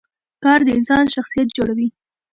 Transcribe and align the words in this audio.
کار 0.43 0.59
د 0.65 0.69
انسان 0.77 1.03
شخصیت 1.15 1.47
جوړوي 1.57 1.87